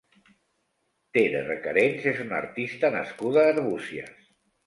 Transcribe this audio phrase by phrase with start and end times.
[1.17, 4.27] Tere Recarens és una artista nascuda a Arbúcies.